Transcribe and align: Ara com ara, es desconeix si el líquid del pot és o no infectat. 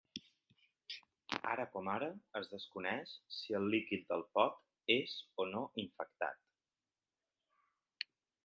Ara 1.55 1.65
com 1.75 1.89
ara, 1.95 2.07
es 2.39 2.49
desconeix 2.55 3.13
si 3.41 3.57
el 3.61 3.69
líquid 3.75 4.09
del 4.13 4.25
pot 4.39 4.59
és 4.97 5.15
o 5.45 5.47
no 5.53 5.63
infectat. 5.85 8.11